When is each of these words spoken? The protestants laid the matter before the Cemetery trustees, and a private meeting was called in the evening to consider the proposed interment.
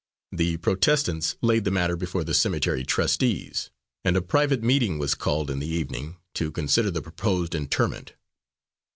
The 0.31 0.57
protestants 0.57 1.35
laid 1.43 1.63
the 1.63 1.69
matter 1.69 1.95
before 1.95 2.23
the 2.23 2.33
Cemetery 2.33 2.83
trustees, 2.83 3.69
and 4.03 4.17
a 4.17 4.21
private 4.23 4.63
meeting 4.63 4.97
was 4.97 5.13
called 5.13 5.51
in 5.51 5.59
the 5.59 5.67
evening 5.69 6.17
to 6.33 6.51
consider 6.51 6.89
the 6.89 7.03
proposed 7.03 7.53
interment. 7.53 8.15